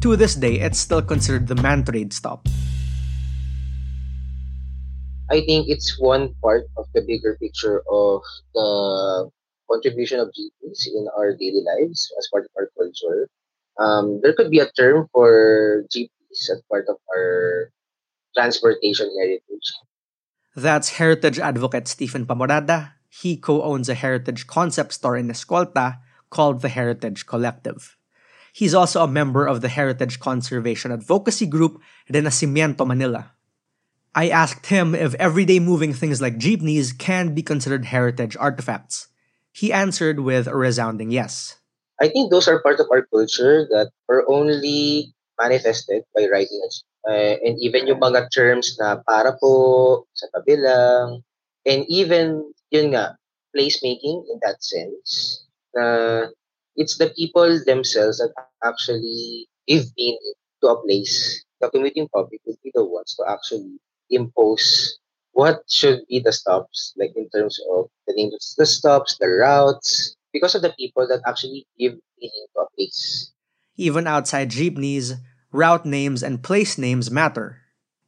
To 0.00 0.16
this 0.16 0.34
day, 0.34 0.58
it's 0.60 0.80
still 0.80 1.02
considered 1.02 1.46
the 1.46 1.60
Mantrade 1.60 2.14
stop. 2.14 2.48
I 5.28 5.44
think 5.44 5.68
it's 5.68 6.00
one 6.00 6.34
part 6.42 6.64
of 6.78 6.86
the 6.94 7.02
bigger 7.02 7.36
picture 7.36 7.84
of 7.92 8.22
the 8.54 9.30
contribution 9.70 10.18
of 10.18 10.32
jeepneys 10.34 10.88
in 10.88 11.06
our 11.16 11.36
daily 11.36 11.62
lives 11.62 12.10
as 12.18 12.26
part 12.32 12.48
of 12.48 12.50
our 12.56 12.72
culture. 12.74 13.28
Um, 13.80 14.20
there 14.22 14.34
could 14.34 14.50
be 14.50 14.60
a 14.60 14.70
term 14.70 15.08
for 15.12 15.84
jeepneys 15.90 16.52
as 16.52 16.60
part 16.68 16.84
of 16.88 16.96
our 17.08 17.72
transportation 18.36 19.08
heritage. 19.18 19.68
That's 20.54 21.00
heritage 21.00 21.38
advocate 21.38 21.88
Stephen 21.88 22.26
Pamorada. 22.26 22.92
He 23.08 23.36
co-owns 23.36 23.88
a 23.88 23.94
heritage 23.94 24.46
concept 24.46 24.92
store 24.92 25.16
in 25.16 25.28
Escolta 25.28 25.98
called 26.28 26.60
the 26.60 26.68
Heritage 26.68 27.26
Collective. 27.26 27.96
He's 28.52 28.74
also 28.74 29.02
a 29.02 29.08
member 29.08 29.46
of 29.46 29.60
the 29.60 29.68
heritage 29.68 30.20
conservation 30.20 30.92
advocacy 30.92 31.46
group 31.46 31.80
Renacimiento 32.12 32.86
Manila. 32.86 33.32
I 34.14 34.28
asked 34.28 34.66
him 34.66 34.94
if 34.94 35.14
everyday 35.14 35.60
moving 35.60 35.94
things 35.94 36.20
like 36.20 36.36
jeepneys 36.36 36.92
can 36.92 37.32
be 37.32 37.42
considered 37.42 37.86
heritage 37.86 38.36
artifacts. 38.36 39.06
He 39.52 39.72
answered 39.72 40.20
with 40.20 40.46
a 40.48 40.56
resounding 40.56 41.10
yes. 41.10 41.56
I 42.00 42.08
think 42.08 42.30
those 42.30 42.48
are 42.48 42.62
part 42.62 42.80
of 42.80 42.88
our 42.90 43.04
culture 43.12 43.68
that 43.70 43.92
are 44.08 44.24
only 44.28 45.12
manifested 45.38 46.04
by 46.16 46.28
writing 46.32 46.60
and 46.64 46.72
uh, 47.08 47.36
and 47.44 47.56
even 47.60 47.86
yung 47.86 48.00
mga 48.00 48.28
terms 48.32 48.76
na 48.80 49.00
para 49.08 49.36
po, 49.40 50.04
sa 50.12 50.28
tabi 50.36 50.56
lang, 50.60 51.24
and 51.64 51.84
even, 51.88 52.44
yun 52.68 52.92
nga, 52.92 53.16
placemaking 53.56 54.24
in 54.28 54.38
that 54.44 54.60
sense, 54.62 55.44
na 55.74 56.28
it's 56.76 56.98
the 56.98 57.08
people 57.16 57.60
themselves 57.64 58.18
that 58.18 58.32
actually 58.64 59.48
give 59.66 59.88
meaning 59.96 60.36
to 60.60 60.68
a 60.68 60.80
place. 60.84 61.44
The 61.60 61.68
commuting 61.70 62.08
public 62.12 62.40
would 62.46 62.60
be 62.64 62.72
the 62.74 62.84
ones 62.84 63.16
to 63.16 63.24
actually 63.28 63.80
impose 64.08 64.98
what 65.32 65.62
should 65.68 66.04
be 66.08 66.20
the 66.20 66.32
stops, 66.32 66.92
like 66.96 67.12
in 67.16 67.28
terms 67.30 67.60
of 67.72 67.88
the 68.06 68.14
names 68.14 68.34
of 68.34 68.56
the 68.56 68.66
stops, 68.66 69.16
the 69.20 69.28
routes, 69.28 70.16
because 70.32 70.54
of 70.54 70.62
the 70.62 70.74
people 70.78 71.06
that 71.08 71.22
actually 71.26 71.66
give 71.78 71.92
meaning 72.20 72.46
to 72.54 72.60
a 72.60 72.66
place. 72.74 73.32
Even 73.76 74.06
outside 74.06 74.50
jeepneys, 74.50 75.14
route 75.52 75.86
names 75.86 76.22
and 76.22 76.42
place 76.42 76.78
names 76.78 77.10
matter. 77.10 77.58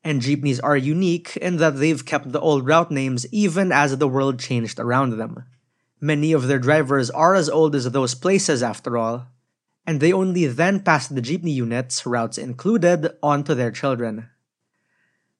And 0.05 0.21
jeepneys 0.21 0.61
are 0.61 0.76
unique 0.76 1.37
in 1.37 1.59
that 1.59 1.79
they've 1.79 2.05
kept 2.05 2.33
the 2.33 2.41
old 2.41 2.67
route 2.67 2.91
names 2.91 3.26
even 3.33 3.71
as 3.71 3.97
the 3.97 4.09
world 4.09 4.41
changed 4.41 4.79
around 4.79 5.17
them. 5.17 5.45
Many 6.00 6.33
of 6.33 6.49
their 6.49 6.59
drivers 6.59 7.11
are 7.11 7.37
as 7.37 7.49
old 7.49 7.76
as 7.76 7.88
those 7.91 8.14
places 8.17 8.62
after 8.62 8.99
all, 8.99 9.29
and 9.87 10.00
they 10.00 10.12
only 10.12 10.47
then 10.47 10.81
pass 10.81 11.07
the 11.07 11.23
jeepney 11.23 11.55
units, 11.55 12.05
routes 12.05 12.38
included, 12.38 13.11
on 13.23 13.45
to 13.45 13.55
their 13.55 13.71
children. 13.71 14.29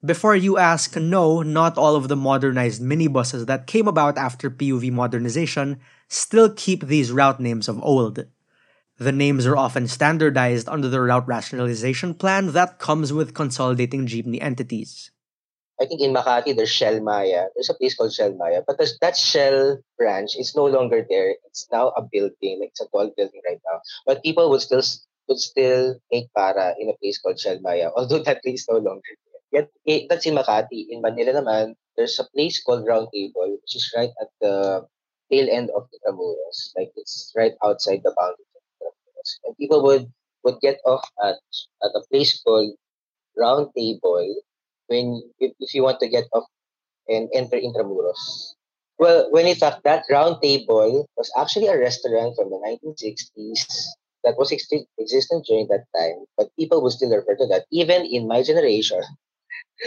Before 0.03 0.35
you 0.35 0.57
ask, 0.57 0.95
no, 0.97 1.41
not 1.43 1.77
all 1.77 1.95
of 1.95 2.07
the 2.09 2.15
modernized 2.15 2.81
minibuses 2.81 3.45
that 3.45 3.67
came 3.67 3.87
about 3.87 4.17
after 4.17 4.49
PUV 4.49 4.91
modernization 4.91 5.79
still 6.07 6.53
keep 6.53 6.83
these 6.83 7.11
route 7.11 7.39
names 7.39 7.67
of 7.67 7.81
old. 7.83 8.25
The 8.97 9.11
names 9.11 9.45
are 9.45 9.57
often 9.57 9.87
standardized 9.87 10.69
under 10.69 10.87
the 10.87 11.01
route 11.01 11.27
rationalization 11.27 12.13
plan 12.13 12.53
that 12.53 12.79
comes 12.79 13.11
with 13.11 13.33
consolidating 13.33 14.05
jeepney 14.05 14.41
entities. 14.41 15.11
I 15.81 15.85
think 15.85 16.01
in 16.01 16.13
Makati, 16.13 16.55
there's 16.55 16.69
Shell 16.69 17.01
Maya. 17.01 17.47
There's 17.55 17.69
a 17.69 17.73
place 17.73 17.95
called 17.95 18.13
Shell 18.13 18.35
Maya, 18.35 18.61
but 18.65 18.77
that 18.77 19.17
Shell 19.17 19.79
branch 19.97 20.37
is 20.37 20.55
no 20.55 20.65
longer 20.65 21.05
there. 21.09 21.35
It's 21.45 21.67
now 21.71 21.89
a 21.97 22.03
building, 22.03 22.61
it's 22.61 22.79
a 22.79 22.87
tall 22.87 23.11
building 23.17 23.41
right 23.47 23.59
now. 23.65 23.81
But 24.05 24.23
people 24.23 24.49
would 24.51 24.61
still 24.61 24.83
would 25.27 25.39
still 25.39 25.95
make 26.11 26.31
para 26.35 26.75
in 26.79 26.89
a 26.89 26.97
place 27.01 27.17
called 27.17 27.39
Shell 27.39 27.59
Maya, 27.61 27.89
although 27.97 28.21
that 28.21 28.43
place 28.43 28.61
is 28.61 28.69
no 28.69 28.77
longer 28.77 29.01
there. 29.51 29.63
Yet, 29.63 29.71
eh, 29.87 30.05
that's 30.07 30.25
in 30.25 30.35
Makati. 30.35 30.85
In 30.89 31.01
Manila 31.01 31.41
naman, 31.41 31.75
there's 31.97 32.19
a 32.19 32.29
place 32.29 32.61
called 32.61 32.85
Round 32.85 33.07
Table, 33.13 33.57
which 33.59 33.75
is 33.75 33.91
right 33.97 34.13
at 34.21 34.29
the 34.41 34.85
tail 35.33 35.49
end 35.49 35.69
of 35.75 35.89
the 35.89 35.97
Intramuros. 36.05 36.77
Like 36.77 36.93
it's 36.95 37.33
right 37.35 37.53
outside 37.65 38.01
the 38.05 38.13
boundary 38.13 38.45
of 38.53 38.61
Intramuros 38.61 39.31
and 39.45 39.57
people 39.57 39.81
would 39.83 40.05
would 40.43 40.59
get 40.61 40.77
off 40.85 41.09
at 41.25 41.41
at 41.81 41.91
a 41.95 42.01
place 42.11 42.37
called 42.45 42.77
Round 43.37 43.69
Table 43.75 44.35
when 44.87 45.23
if, 45.39 45.53
if 45.59 45.73
you 45.73 45.81
want 45.81 45.99
to 46.01 46.09
get 46.09 46.25
off 46.33 46.45
and 47.07 47.29
enter 47.33 47.57
Intramuros. 47.57 48.53
Well, 48.99 49.31
when 49.31 49.47
in 49.47 49.55
fact 49.55 49.83
that 49.83 50.05
Round 50.09 50.37
Table 50.41 51.09
was 51.17 51.31
actually 51.37 51.67
a 51.67 51.79
restaurant 51.79 52.35
from 52.37 52.49
the 52.51 52.61
1960s 52.61 53.65
that 54.23 54.37
was 54.37 54.53
ex- 54.53 54.69
existent 54.99 55.45
during 55.47 55.67
that 55.67 55.83
time, 55.97 56.23
but 56.37 56.55
people 56.57 56.81
would 56.81 56.93
still 56.93 57.09
refer 57.09 57.35
to 57.35 57.47
that 57.47 57.65
even 57.71 58.05
in 58.05 58.27
my 58.27 58.43
generation, 58.43 59.01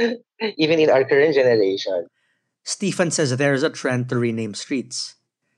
even 0.58 0.80
in 0.80 0.90
our 0.90 1.04
current 1.04 1.34
generation. 1.34 2.06
Stephen 2.64 3.10
says 3.10 3.30
there's 3.36 3.62
a 3.62 3.70
trend 3.70 4.08
to 4.08 4.18
rename 4.18 4.52
streets. 4.52 5.14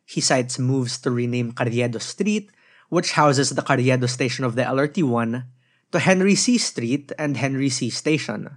He 0.08 0.20
cites 0.20 0.58
moves 0.58 0.96
to 0.98 1.10
rename 1.10 1.52
Carriedo 1.52 2.00
Street 2.00 2.50
which 2.88 3.12
houses 3.12 3.50
the 3.50 3.62
Carriedo 3.62 4.08
station 4.08 4.44
of 4.44 4.54
the 4.54 4.62
LRT1, 4.62 5.44
to 5.92 5.98
Henry 5.98 6.34
Sy 6.34 6.56
Street 6.56 7.12
and 7.18 7.36
Henry 7.36 7.68
Sy 7.68 7.88
Station. 7.88 8.56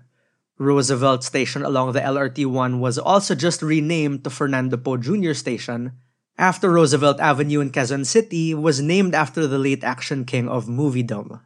Roosevelt 0.57 1.23
Station 1.23 1.63
along 1.63 1.93
the 1.93 1.99
LRT1 2.01 2.79
was 2.79 2.97
also 2.97 3.35
just 3.35 3.61
renamed 3.61 4.23
to 4.23 4.29
Fernando 4.29 4.77
Poe 4.77 4.97
Jr. 4.97 5.33
Station 5.33 5.93
after 6.37 6.71
Roosevelt 6.71 7.19
Avenue 7.19 7.59
in 7.59 7.71
Quezon 7.71 8.05
City 8.05 8.53
was 8.53 8.81
named 8.81 9.15
after 9.15 9.47
the 9.47 9.57
late 9.57 9.83
action 9.83 10.23
king 10.23 10.47
of 10.47 10.67
Moviedom. 10.67 11.41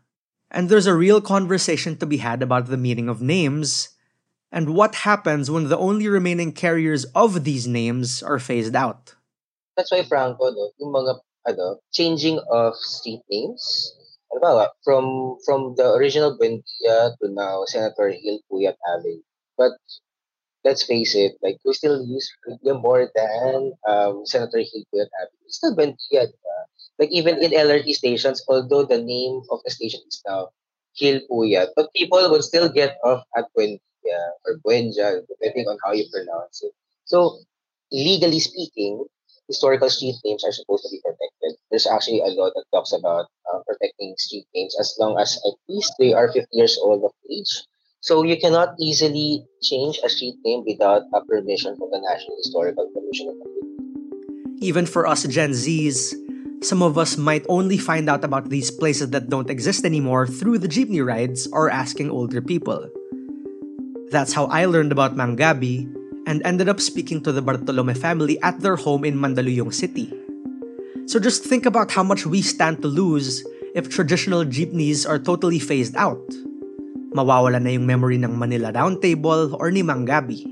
And 0.51 0.69
there's 0.69 0.87
a 0.87 0.95
real 0.95 1.21
conversation 1.21 1.97
to 1.97 2.05
be 2.05 2.17
had 2.17 2.43
about 2.43 2.67
the 2.67 2.77
meaning 2.77 3.09
of 3.09 3.21
names 3.21 3.89
and 4.51 4.75
what 4.75 4.95
happens 5.07 5.49
when 5.49 5.69
the 5.69 5.77
only 5.77 6.07
remaining 6.07 6.51
carriers 6.51 7.05
of 7.15 7.43
these 7.43 7.67
names 7.67 8.21
are 8.21 8.39
phased 8.39 8.75
out. 8.75 9.15
That's 9.77 9.91
why 9.91 10.03
Franco, 10.03 10.49
no, 10.51 10.71
yung 10.79 10.91
mga 10.91 11.13
ano, 11.47 11.79
changing 11.91 12.39
of 12.49 12.75
street 12.75 13.21
names. 13.29 13.93
Halimbawa, 14.31 14.69
from 14.83 15.37
from 15.45 15.75
the 15.75 15.93
original 15.93 16.35
Buendia 16.37 17.15
to 17.19 17.25
now 17.29 17.63
Senator 17.65 18.11
Gil 18.11 18.39
Puyat 18.51 18.75
Avenue. 18.87 19.21
But 19.57 19.73
let's 20.63 20.83
face 20.83 21.15
it, 21.15 21.37
like 21.43 21.59
we 21.65 21.73
still 21.73 22.03
use 22.03 22.31
Buendia 22.43 22.79
more 22.81 23.11
than 23.15 23.73
um, 23.87 24.25
Senator 24.25 24.59
Gil 24.63 24.83
Puyat 24.91 25.11
Avenue. 25.21 25.45
It's 25.45 25.57
still 25.57 25.75
Buendia, 25.75 26.27
diba? 26.31 26.57
Like 26.99 27.11
even 27.11 27.37
in 27.43 27.51
LRT 27.53 27.93
stations, 27.93 28.43
although 28.47 28.83
the 28.85 29.01
name 29.01 29.43
of 29.51 29.59
the 29.63 29.71
station 29.71 30.01
is 30.07 30.21
now 30.27 30.49
Gil 30.97 31.21
Puyat, 31.29 31.69
but 31.75 31.93
people 31.93 32.19
will 32.31 32.41
still 32.41 32.69
get 32.69 32.97
off 33.03 33.23
at 33.37 33.45
Buendia 33.55 34.19
or 34.45 34.57
Buendia, 34.65 35.21
depending 35.27 35.67
on 35.67 35.77
how 35.83 35.91
you 35.91 36.07
pronounce 36.11 36.63
it. 36.63 36.73
So 37.05 37.39
legally 37.91 38.39
speaking, 38.39 39.05
historical 39.47 39.89
street 39.89 40.15
names 40.25 40.43
are 40.43 40.51
supposed 40.51 40.83
to 40.83 40.89
be 40.91 41.01
protected. 41.03 41.57
There's 41.69 41.87
actually 41.87 42.21
a 42.21 42.33
law 42.33 42.49
that 42.53 42.65
talks 42.73 42.93
about 42.93 43.27
uh, 43.45 43.59
protecting 43.67 44.15
street 44.17 44.45
names 44.53 44.75
as 44.79 44.95
long 44.99 45.17
as 45.19 45.37
at 45.45 45.55
least 45.69 45.93
they 45.99 46.13
are 46.13 46.31
50 46.31 46.47
years 46.51 46.77
old 46.81 47.03
of 47.03 47.11
age. 47.29 47.65
So 48.01 48.23
you 48.23 48.37
cannot 48.37 48.77
easily 48.79 49.45
change 49.61 49.99
a 50.03 50.09
street 50.09 50.37
name 50.45 50.63
without 50.65 51.03
a 51.13 51.25
permission 51.25 51.75
from 51.77 51.89
the 51.89 52.01
National 52.01 52.37
Historical 52.37 52.89
Commission. 52.93 53.33
Even 54.61 54.85
for 54.85 55.07
us 55.07 55.25
Gen 55.25 55.51
Zs, 55.51 56.13
some 56.61 56.81
of 56.81 56.97
us 56.97 57.17
might 57.17 57.45
only 57.49 57.77
find 57.77 58.09
out 58.09 58.23
about 58.23 58.49
these 58.49 58.69
places 58.71 59.09
that 59.09 59.29
don't 59.29 59.49
exist 59.49 59.85
anymore 59.85 60.25
through 60.27 60.57
the 60.57 60.67
jeepney 60.67 61.05
rides 61.05 61.47
or 61.51 61.69
asking 61.69 62.09
older 62.09 62.41
people. 62.41 62.89
That's 64.09 64.33
how 64.33 64.45
I 64.47 64.65
learned 64.65 64.91
about 64.91 65.15
Mangabi 65.15 65.89
and 66.25 66.41
ended 66.45 66.69
up 66.69 66.81
speaking 66.81 67.21
to 67.23 67.31
the 67.31 67.41
Bartolome 67.41 67.93
family 67.93 68.41
at 68.41 68.59
their 68.59 68.75
home 68.75 69.05
in 69.05 69.17
Mandaluyong 69.17 69.73
City. 69.73 70.11
So 71.05 71.19
just 71.19 71.45
think 71.45 71.65
about 71.65 71.91
how 71.91 72.01
much 72.01 72.25
we 72.25 72.41
stand 72.41 72.81
to 72.81 72.89
lose 72.89 73.45
if 73.77 73.89
traditional 73.89 74.43
jeepneys 74.43 75.05
are 75.05 75.19
totally 75.19 75.59
phased 75.59 75.95
out. 75.95 76.23
Mawawala 77.13 77.61
na 77.61 77.77
yung 77.77 77.85
memory 77.85 78.17
ng 78.17 78.33
Manila 78.33 78.73
Roundtable 78.73 79.53
or 79.55 79.69
ni 79.69 79.83
Mangabi. 79.83 80.43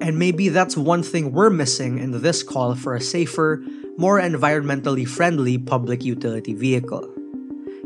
And 0.00 0.18
maybe 0.18 0.48
that's 0.48 0.76
one 0.76 1.02
thing 1.02 1.32
we're 1.32 1.52
missing 1.52 2.00
in 2.00 2.10
this 2.24 2.42
call 2.42 2.74
for 2.74 2.96
a 2.96 3.00
safer, 3.00 3.62
more 3.96 4.20
environmentally 4.20 5.06
friendly 5.06 5.58
public 5.58 6.02
utility 6.02 6.54
vehicle. 6.54 7.06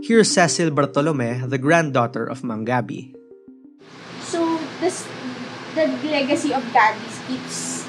Here's 0.01 0.31
Cecil 0.31 0.71
Bartolome, 0.71 1.43
the 1.47 1.59
granddaughter 1.59 2.25
of 2.25 2.43
Mangabi. 2.43 3.15
So, 4.23 4.59
this 4.81 5.07
the 5.75 5.91
legacy 6.07 6.55
of 6.55 6.63
Gabby's 6.71 7.14
it's 7.29 7.85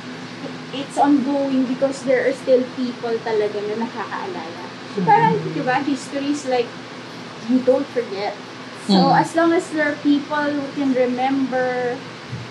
it's 0.75 0.97
ongoing 0.99 1.65
because 1.65 2.03
there 2.03 2.27
are 2.27 2.35
still 2.35 2.63
people 2.75 3.15
talaga 3.23 3.57
na 3.63 3.87
nakakaalala. 3.87 4.65
So, 4.95 5.03
mm-hmm. 5.03 5.07
parang, 5.07 5.35
di 5.55 5.61
ba, 5.63 5.79
history 5.83 6.31
is 6.35 6.47
like, 6.47 6.67
you 7.47 7.63
don't 7.63 7.87
forget. 7.95 8.35
So, 8.87 9.11
mm-hmm. 9.11 9.21
as 9.23 9.29
long 9.35 9.51
as 9.55 9.67
there 9.71 9.91
are 9.91 9.99
people 10.03 10.51
who 10.51 10.67
can 10.75 10.91
remember 10.91 11.95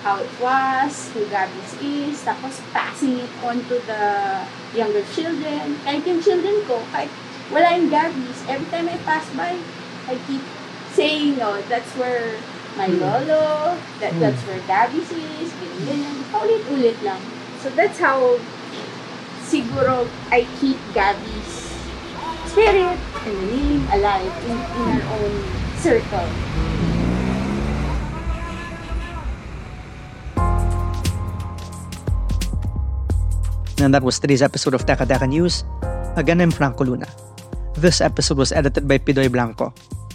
how 0.05 0.21
it 0.21 0.33
was, 0.37 1.09
who 1.17 1.25
Gabby's 1.33 1.73
is, 1.81 2.21
tapos 2.25 2.61
passing 2.77 3.25
it 3.25 3.33
on 3.41 3.65
to 3.73 3.81
the 3.89 4.05
younger 4.77 5.05
children. 5.17 5.81
Kahit 5.85 6.05
yung 6.05 6.21
children 6.21 6.61
ko, 6.69 6.85
kahit 6.93 7.09
wala 7.49 7.73
yung 7.73 7.89
Gabby's, 7.89 8.41
every 8.45 8.69
time 8.69 8.93
I 8.93 9.01
pass 9.09 9.25
by, 9.33 9.57
I 10.05 10.15
keep 10.29 10.45
saying, 10.93 11.41
oh, 11.41 11.61
that's 11.73 11.89
where 11.97 12.37
my 12.75 12.91
hmm. 12.91 12.99
lolo, 12.99 13.79
that 14.03 14.13
mm. 14.13 14.21
that's 14.21 14.43
where 14.51 14.59
Gabby's 14.67 15.11
is, 15.11 15.51
ganyan, 15.55 15.83
ganyan. 15.87 16.17
Paulit-ulit 16.35 16.99
lang. 17.07 17.23
So 17.63 17.71
that's 17.71 17.99
how 18.03 18.19
siguro 19.47 20.11
I 20.35 20.43
keep 20.59 20.79
Gabby's 20.91 21.71
spirit 22.51 22.99
and 23.27 23.35
the 23.35 23.47
name 23.51 23.83
alive 23.95 24.35
in, 24.47 24.59
in 24.59 24.85
our 24.91 25.03
own 25.23 25.35
circle. 25.79 26.29
And 33.83 33.93
that 33.93 34.03
was 34.03 34.19
today's 34.19 34.43
episode 34.43 34.75
of 34.75 34.87
Teka 34.87 35.07
Teka 35.07 35.29
News. 35.29 35.63
Again, 36.15 36.41
I'm 36.41 36.51
Franco 36.51 36.87
Luna. 36.87 37.11
This 37.75 38.01
episode 38.01 38.39
was 38.39 38.51
edited 38.55 38.87
by 38.87 38.99
Pidoy 38.99 39.31
Blanco. 39.31 39.75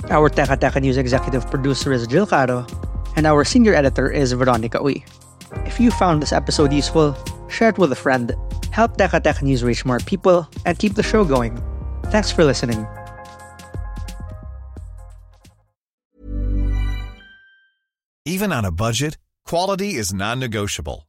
Our 0.09 0.27
Teka 0.27 0.57
Teka 0.57 0.81
News 0.81 0.97
executive 0.97 1.45
producer 1.51 1.93
is 1.93 2.07
Jill 2.07 2.25
Caro, 2.25 2.65
and 3.15 3.27
our 3.29 3.45
senior 3.45 3.75
editor 3.75 4.09
is 4.09 4.33
Veronica 4.33 4.79
Uy. 4.79 5.05
If 5.69 5.79
you 5.79 5.91
found 5.91 6.19
this 6.19 6.33
episode 6.33 6.73
useful, 6.73 7.13
share 7.47 7.69
it 7.69 7.77
with 7.77 7.91
a 7.91 7.95
friend, 7.95 8.33
help 8.71 8.97
Teka 8.97 9.21
Teka 9.21 9.43
News 9.43 9.63
reach 9.63 9.85
more 9.85 9.99
people, 9.99 10.49
and 10.65 10.79
keep 10.79 10.95
the 10.95 11.03
show 11.03 11.23
going. 11.23 11.61
Thanks 12.09 12.31
for 12.31 12.43
listening. 12.43 12.87
Even 18.25 18.51
on 18.51 18.65
a 18.65 18.71
budget, 18.71 19.17
quality 19.45 19.93
is 19.93 20.13
non-negotiable. 20.13 21.08